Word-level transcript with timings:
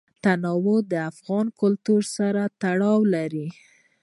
تنوع 0.23 0.77
د 0.91 0.93
افغان 1.11 1.45
کلتور 1.61 2.01
سره 2.15 2.41
تړاو 2.61 2.99
لري. 3.15 3.47